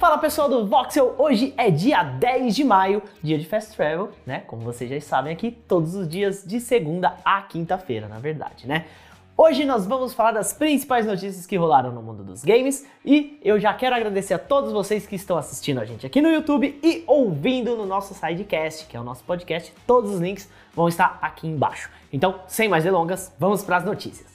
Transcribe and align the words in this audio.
Fala 0.00 0.16
pessoal 0.16 0.48
do 0.48 0.66
Voxel, 0.66 1.14
hoje 1.18 1.52
é 1.58 1.70
dia 1.70 2.02
10 2.02 2.56
de 2.56 2.64
maio, 2.64 3.02
dia 3.22 3.36
de 3.36 3.44
Fast 3.44 3.76
Travel, 3.76 4.08
né? 4.24 4.40
Como 4.46 4.62
vocês 4.62 4.88
já 4.88 4.98
sabem 4.98 5.30
aqui, 5.30 5.50
todos 5.50 5.94
os 5.94 6.08
dias 6.08 6.42
de 6.42 6.58
segunda 6.58 7.18
a 7.22 7.42
quinta-feira, 7.42 8.08
na 8.08 8.18
verdade, 8.18 8.66
né? 8.66 8.86
Hoje 9.36 9.66
nós 9.66 9.86
vamos 9.86 10.14
falar 10.14 10.32
das 10.32 10.54
principais 10.54 11.04
notícias 11.04 11.44
que 11.44 11.54
rolaram 11.54 11.92
no 11.92 12.00
mundo 12.00 12.24
dos 12.24 12.42
games 12.42 12.86
e 13.04 13.38
eu 13.44 13.60
já 13.60 13.74
quero 13.74 13.94
agradecer 13.94 14.32
a 14.32 14.38
todos 14.38 14.72
vocês 14.72 15.06
que 15.06 15.16
estão 15.16 15.36
assistindo 15.36 15.78
a 15.78 15.84
gente 15.84 16.06
aqui 16.06 16.22
no 16.22 16.30
YouTube 16.30 16.80
e 16.82 17.04
ouvindo 17.06 17.76
no 17.76 17.84
nosso 17.84 18.14
sidecast, 18.14 18.86
que 18.86 18.96
é 18.96 19.00
o 19.00 19.04
nosso 19.04 19.22
podcast. 19.24 19.70
Todos 19.86 20.12
os 20.12 20.18
links 20.18 20.48
vão 20.74 20.88
estar 20.88 21.18
aqui 21.20 21.46
embaixo. 21.46 21.90
Então, 22.10 22.40
sem 22.46 22.70
mais 22.70 22.84
delongas, 22.84 23.34
vamos 23.38 23.62
para 23.62 23.76
as 23.76 23.84
notícias. 23.84 24.30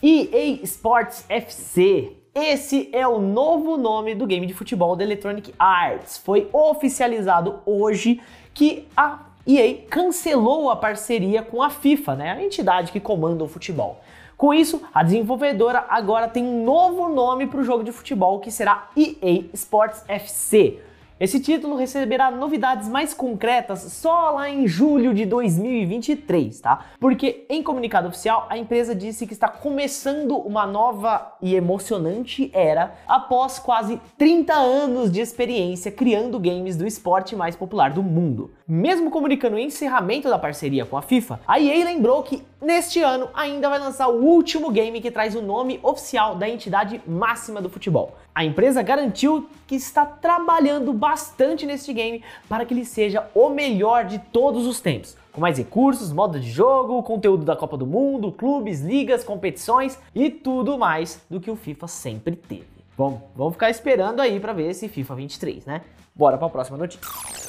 EA 0.00 0.62
Sports 0.62 1.24
FC 1.28 2.20
esse 2.34 2.88
é 2.92 3.06
o 3.06 3.18
novo 3.18 3.76
nome 3.76 4.14
do 4.14 4.26
game 4.26 4.46
de 4.46 4.54
futebol 4.54 4.94
da 4.94 5.02
Electronic 5.02 5.52
Arts. 5.58 6.18
Foi 6.18 6.48
oficializado 6.52 7.60
hoje 7.66 8.20
que 8.54 8.86
a 8.96 9.20
EA 9.46 9.78
cancelou 9.88 10.70
a 10.70 10.76
parceria 10.76 11.42
com 11.42 11.62
a 11.62 11.70
FIFA, 11.70 12.16
né, 12.16 12.32
a 12.32 12.42
entidade 12.42 12.92
que 12.92 13.00
comanda 13.00 13.42
o 13.42 13.48
futebol. 13.48 14.00
Com 14.36 14.54
isso, 14.54 14.80
a 14.94 15.02
desenvolvedora 15.02 15.84
agora 15.88 16.28
tem 16.28 16.44
um 16.44 16.64
novo 16.64 17.08
nome 17.08 17.46
para 17.46 17.60
o 17.60 17.64
jogo 17.64 17.84
de 17.84 17.92
futebol 17.92 18.40
que 18.40 18.50
será 18.50 18.88
EA 18.96 19.44
Sports 19.52 20.04
FC. 20.08 20.80
Esse 21.20 21.38
título 21.38 21.76
receberá 21.76 22.30
novidades 22.30 22.88
mais 22.88 23.12
concretas 23.12 23.80
só 23.80 24.30
lá 24.30 24.48
em 24.48 24.66
julho 24.66 25.12
de 25.12 25.26
2023, 25.26 26.58
tá? 26.60 26.86
Porque 26.98 27.44
em 27.50 27.62
comunicado 27.62 28.08
oficial 28.08 28.46
a 28.48 28.56
empresa 28.56 28.94
disse 28.94 29.26
que 29.26 29.34
está 29.34 29.46
começando 29.46 30.34
uma 30.38 30.66
nova 30.66 31.36
e 31.42 31.54
emocionante 31.54 32.50
era 32.54 32.94
após 33.06 33.58
quase 33.58 34.00
30 34.16 34.54
anos 34.54 35.12
de 35.12 35.20
experiência 35.20 35.92
criando 35.92 36.40
games 36.40 36.74
do 36.74 36.86
esporte 36.86 37.36
mais 37.36 37.54
popular 37.54 37.92
do 37.92 38.02
mundo. 38.02 38.52
Mesmo 38.66 39.10
comunicando 39.10 39.56
o 39.56 39.60
encerramento 39.60 40.26
da 40.30 40.38
parceria 40.38 40.86
com 40.86 40.96
a 40.96 41.02
FIFA, 41.02 41.38
a 41.46 41.60
EA 41.60 41.84
lembrou 41.84 42.22
que 42.22 42.42
neste 42.60 43.00
ano 43.00 43.28
ainda 43.34 43.68
vai 43.68 43.78
lançar 43.78 44.08
o 44.08 44.22
último 44.22 44.70
game 44.70 45.00
que 45.00 45.10
traz 45.10 45.34
o 45.34 45.42
nome 45.42 45.80
oficial 45.82 46.34
da 46.34 46.48
entidade 46.48 47.00
máxima 47.06 47.60
do 47.60 47.68
futebol. 47.68 48.16
A 48.34 48.44
empresa 48.44 48.82
garantiu 48.82 49.48
que 49.66 49.74
está 49.74 50.04
trabalhando 50.04 50.92
bastante 50.92 51.66
neste 51.66 51.92
game 51.92 52.22
para 52.48 52.64
que 52.64 52.74
ele 52.74 52.84
seja 52.84 53.28
o 53.34 53.48
melhor 53.48 54.04
de 54.04 54.18
todos 54.18 54.66
os 54.66 54.80
tempos 54.80 55.16
com 55.32 55.40
mais 55.40 55.58
recursos, 55.58 56.12
modo 56.12 56.38
de 56.38 56.50
jogo, 56.50 57.02
conteúdo 57.02 57.44
da 57.44 57.56
Copa 57.56 57.76
do 57.76 57.86
Mundo, 57.86 58.32
clubes, 58.32 58.80
ligas, 58.80 59.24
competições 59.24 59.98
e 60.14 60.28
tudo 60.30 60.76
mais 60.76 61.24
do 61.30 61.40
que 61.40 61.50
o 61.50 61.56
FIFA 61.56 61.86
sempre 61.86 62.36
teve. 62.36 62.66
Bom, 62.96 63.30
vamos 63.34 63.54
ficar 63.54 63.70
esperando 63.70 64.20
aí 64.20 64.38
para 64.38 64.52
ver 64.52 64.70
esse 64.70 64.88
FIFA 64.88 65.14
23, 65.14 65.66
né? 65.66 65.82
Bora 66.14 66.36
para 66.36 66.48
a 66.48 66.50
próxima 66.50 66.76
notícia. 66.76 67.39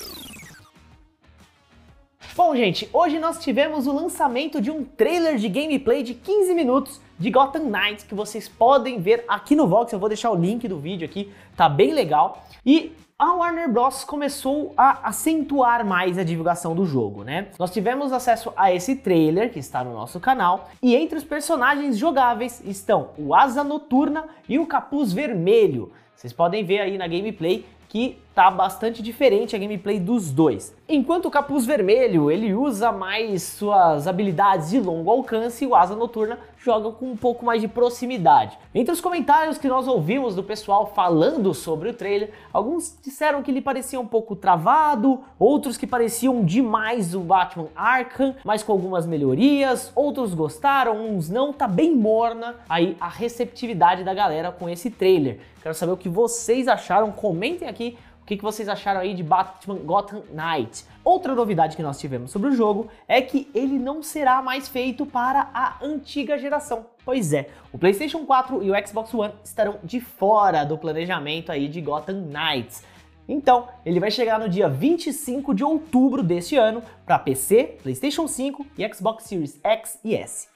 Bom, 2.33 2.55
gente, 2.55 2.89
hoje 2.93 3.19
nós 3.19 3.39
tivemos 3.39 3.87
o 3.87 3.91
lançamento 3.91 4.61
de 4.61 4.71
um 4.71 4.85
trailer 4.85 5.35
de 5.35 5.49
gameplay 5.49 6.01
de 6.01 6.13
15 6.13 6.53
minutos 6.53 7.01
de 7.19 7.29
Gotham 7.29 7.65
Knights 7.65 8.05
que 8.05 8.15
vocês 8.15 8.47
podem 8.47 9.01
ver 9.01 9.25
aqui 9.27 9.53
no 9.53 9.67
Vox. 9.67 9.91
Eu 9.91 9.99
vou 9.99 10.07
deixar 10.07 10.31
o 10.31 10.35
link 10.35 10.65
do 10.65 10.79
vídeo 10.79 11.05
aqui, 11.05 11.29
tá 11.57 11.67
bem 11.67 11.93
legal. 11.93 12.45
E 12.65 12.95
a 13.19 13.33
Warner 13.33 13.69
Bros. 13.69 14.05
começou 14.05 14.73
a 14.77 15.09
acentuar 15.09 15.85
mais 15.85 16.17
a 16.17 16.23
divulgação 16.23 16.73
do 16.73 16.85
jogo, 16.85 17.25
né? 17.25 17.49
Nós 17.59 17.69
tivemos 17.69 18.13
acesso 18.13 18.53
a 18.55 18.73
esse 18.73 18.95
trailer 18.95 19.52
que 19.52 19.59
está 19.59 19.83
no 19.83 19.91
nosso 19.91 20.17
canal 20.17 20.69
e 20.81 20.95
entre 20.95 21.17
os 21.17 21.25
personagens 21.25 21.97
jogáveis 21.97 22.61
estão 22.63 23.09
o 23.17 23.35
Asa 23.35 23.61
Noturna 23.61 24.23
e 24.47 24.57
o 24.57 24.65
Capuz 24.65 25.11
Vermelho. 25.11 25.91
Vocês 26.15 26.31
podem 26.31 26.63
ver 26.63 26.79
aí 26.79 26.97
na 26.97 27.07
gameplay 27.07 27.65
que 27.92 28.17
tá 28.34 28.50
bastante 28.50 29.03
diferente 29.03 29.53
a 29.53 29.59
gameplay 29.59 30.00
dos 30.00 30.31
dois. 30.31 30.73
Enquanto 30.88 31.26
o 31.26 31.30
Capuz 31.30 31.65
Vermelho, 31.65 32.32
ele 32.32 32.54
usa 32.54 32.89
mais 32.89 33.43
suas 33.43 34.08
habilidades 34.08 34.70
de 34.70 34.80
longo 34.80 35.11
alcance 35.11 35.65
o 35.65 35.76
Asa 35.76 35.93
Noturna 35.93 36.39
joga 36.64 36.92
com 36.92 37.08
um 37.08 37.17
pouco 37.17 37.44
mais 37.44 37.60
de 37.60 37.67
proximidade. 37.67 38.58
Entre 38.73 38.94
os 38.94 39.02
comentários 39.02 39.58
que 39.58 39.67
nós 39.67 39.88
ouvimos 39.88 40.36
do 40.36 40.44
pessoal 40.44 40.92
falando 40.94 41.54
sobre 41.54 41.89
o 41.89 41.94
trailer, 41.94 42.32
alguns 42.54 42.95
disseram 43.04 43.42
que 43.42 43.49
ele 43.49 43.61
parecia 43.61 43.99
um 43.99 44.05
pouco 44.05 44.36
travado, 44.36 45.21
outros 45.39 45.76
que 45.76 45.88
pareciam 45.88 46.45
demais 46.45 47.16
o 47.16 47.21
Batman 47.21 47.67
Arkham, 47.76 48.36
mas 48.44 48.61
com 48.61 48.71
algumas 48.71 49.08
melhorias, 49.08 49.92
outros 49.95 50.36
gostaram, 50.36 51.04
uns 51.04 51.30
não, 51.30 51.52
tá 51.52 51.67
bem 51.67 51.95
morna 51.95 52.55
aí 52.70 52.95
a 53.00 53.10
receptividade 53.10 54.04
da 54.04 54.14
galera 54.14 54.52
com 54.52 54.70
esse 54.70 54.92
trailer. 54.92 55.39
Quero 55.64 55.76
saber 55.76 55.92
o 55.92 55.98
que 55.98 56.10
vocês 56.10 56.67
acharam, 56.67 57.11
comentem 57.11 57.67
aqui 57.67 57.98
o 58.21 58.26
que, 58.26 58.37
vocês 58.37 58.70
acharam 58.70 59.02
aí 59.02 59.14
de 59.14 59.23
Batman 59.23 59.76
Gotham 59.77 60.23
Knight? 60.32 60.86
Outra 61.04 61.36
novidade 61.36 61.76
que 61.76 61.83
nós 61.83 61.99
tivemos 61.99 62.32
sobre 62.32 62.49
o 62.49 62.55
jogo 62.55 62.87
é 63.08 63.21
que 63.21 63.49
ele 63.54 63.77
não 63.77 64.02
será 64.02 64.42
mais 64.42 64.70
feito 64.70 65.05
para 65.05 65.49
a 65.54 65.77
antiga 65.82 66.37
geração. 66.37 66.86
Pois 67.04 67.33
é, 67.33 67.49
o 67.73 67.77
PlayStation 67.77 68.26
4 68.26 68.64
e 68.64 68.71
o 68.71 68.87
Xbox 68.87 69.14
One 69.14 69.33
estarão 69.43 69.80
de 69.83 69.99
fora 69.99 70.64
do 70.64 70.77
planejamento 70.77 71.52
aí 71.52 71.67
de 71.67 71.82
Gotham 71.82 72.27
Knights. 72.27 72.83
Então, 73.27 73.67
ele 73.86 73.99
vai 73.99 74.11
chegar 74.11 74.39
no 74.39 74.48
dia 74.48 74.70
25 74.70 75.53
de 75.53 75.64
outubro 75.64 76.21
deste 76.21 76.55
ano 76.55 76.83
para 77.05 77.17
PC, 77.17 77.77
PlayStation 77.82 78.27
5 78.27 78.65
e 78.77 78.93
Xbox 78.93 79.23
Series 79.23 79.59
X 79.64 79.99
e 80.03 80.15
S. 80.15 80.48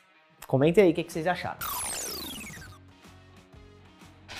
Comentem 0.47 0.83
aí 0.83 0.91
o 0.91 0.93
que 0.93 1.03
vocês 1.11 1.25
acharam. 1.25 1.59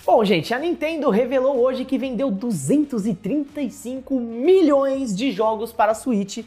Bom, 0.05 0.23
gente, 0.23 0.53
a 0.53 0.59
Nintendo 0.59 1.09
revelou 1.09 1.57
hoje 1.57 1.83
que 1.83 1.97
vendeu 1.97 2.29
235 2.29 4.19
milhões 4.19 5.15
de 5.15 5.31
jogos 5.31 5.73
para 5.73 5.93
a 5.93 5.95
Switch 5.95 6.45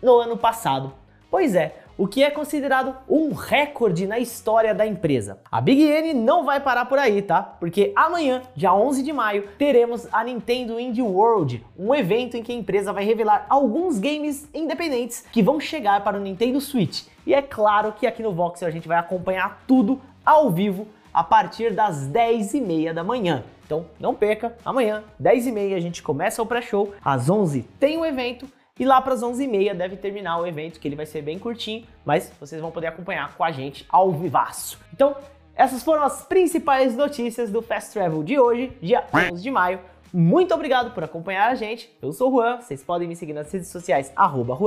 no 0.00 0.20
ano 0.20 0.36
passado. 0.36 0.92
Pois 1.28 1.56
é, 1.56 1.74
o 1.98 2.06
que 2.06 2.22
é 2.22 2.30
considerado 2.30 2.94
um 3.08 3.32
recorde 3.32 4.06
na 4.06 4.20
história 4.20 4.72
da 4.72 4.86
empresa. 4.86 5.40
A 5.50 5.60
Big 5.60 5.82
N 5.82 6.14
não 6.14 6.44
vai 6.44 6.60
parar 6.60 6.84
por 6.84 7.00
aí, 7.00 7.20
tá? 7.20 7.42
Porque 7.42 7.92
amanhã, 7.96 8.42
dia 8.54 8.72
11 8.72 9.02
de 9.02 9.12
maio, 9.12 9.48
teremos 9.58 10.06
a 10.12 10.22
Nintendo 10.22 10.78
Indie 10.78 11.02
World, 11.02 11.66
um 11.76 11.92
evento 11.92 12.36
em 12.36 12.44
que 12.44 12.52
a 12.52 12.54
empresa 12.54 12.92
vai 12.92 13.04
revelar 13.04 13.44
alguns 13.48 13.98
games 13.98 14.48
independentes 14.54 15.24
que 15.32 15.42
vão 15.42 15.58
chegar 15.58 16.04
para 16.04 16.16
o 16.16 16.20
Nintendo 16.20 16.60
Switch. 16.60 17.06
E 17.26 17.34
é 17.34 17.42
claro 17.42 17.92
que 17.92 18.06
aqui 18.06 18.22
no 18.22 18.32
Voxel 18.32 18.68
a 18.68 18.70
gente 18.70 18.86
vai 18.86 18.98
acompanhar 18.98 19.64
tudo 19.66 20.00
ao 20.24 20.48
vivo 20.48 20.86
a 21.12 21.24
partir 21.24 21.72
das 21.72 22.08
10h30 22.08 22.92
da 22.92 23.04
manhã. 23.04 23.44
Então 23.64 23.86
não 23.98 24.14
perca, 24.14 24.56
amanhã, 24.64 25.04
10h30, 25.22 25.76
a 25.76 25.80
gente 25.80 26.02
começa 26.02 26.42
o 26.42 26.46
pré-show, 26.46 26.92
às 27.04 27.30
11 27.30 27.62
tem 27.78 27.98
o 27.98 28.04
evento 28.04 28.48
e 28.78 28.84
lá 28.84 29.00
para 29.00 29.14
as 29.14 29.20
11h30 29.20 29.74
deve 29.74 29.96
terminar 29.96 30.38
o 30.38 30.46
evento, 30.46 30.80
que 30.80 30.88
ele 30.88 30.96
vai 30.96 31.06
ser 31.06 31.22
bem 31.22 31.38
curtinho, 31.38 31.86
mas 32.04 32.32
vocês 32.40 32.60
vão 32.60 32.70
poder 32.70 32.86
acompanhar 32.86 33.34
com 33.36 33.44
a 33.44 33.52
gente 33.52 33.84
ao 33.88 34.10
vivaço. 34.10 34.80
Então, 34.92 35.14
essas 35.54 35.82
foram 35.82 36.02
as 36.02 36.22
principais 36.22 36.96
notícias 36.96 37.50
do 37.50 37.60
Fast 37.60 37.92
Travel 37.92 38.22
de 38.22 38.38
hoje, 38.38 38.72
dia 38.80 39.04
11 39.14 39.42
de 39.42 39.50
maio. 39.50 39.80
Muito 40.10 40.54
obrigado 40.54 40.92
por 40.92 41.04
acompanhar 41.04 41.50
a 41.50 41.54
gente. 41.54 41.94
Eu 42.00 42.12
sou 42.12 42.32
o 42.32 42.36
Juan, 42.36 42.56
vocês 42.56 42.82
podem 42.82 43.06
me 43.06 43.14
seguir 43.14 43.34
nas 43.34 43.52
redes 43.52 43.68
sociais, 43.68 44.10
arroba 44.16 44.58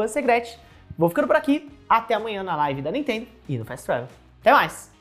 Vou 0.96 1.10
ficando 1.10 1.28
por 1.28 1.36
aqui, 1.36 1.70
até 1.90 2.14
amanhã 2.14 2.44
na 2.44 2.56
live 2.56 2.84
da 2.84 2.92
Nintendo 2.92 3.26
e 3.50 3.58
no 3.58 3.66
Fast 3.66 3.86
Travel. 3.86 4.08
Até 4.40 4.52
mais! 4.52 4.93